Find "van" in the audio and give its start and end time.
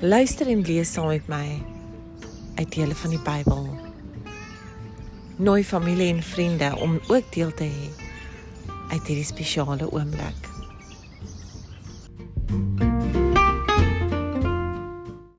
2.94-3.14